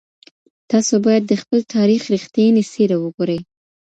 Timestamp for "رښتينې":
2.13-2.63